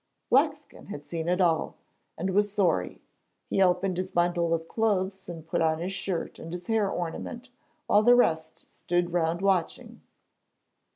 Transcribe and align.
Blackskin 0.31 0.87
had 0.87 1.03
seen 1.05 1.27
it 1.29 1.39
all, 1.39 1.75
and 2.17 2.31
was 2.31 2.51
sorry. 2.51 3.03
He 3.51 3.61
opened 3.61 3.97
his 3.97 4.09
bundle 4.09 4.51
of 4.51 4.67
clothes 4.67 5.29
and 5.29 5.45
put 5.45 5.61
on 5.61 5.77
his 5.77 5.93
shirt 5.93 6.39
and 6.39 6.51
his 6.51 6.65
hair 6.65 6.89
ornament, 6.89 7.51
while 7.85 8.01
the 8.01 8.15
rest 8.15 8.61
stood 8.75 9.13
round 9.13 9.43
watching. 9.43 10.01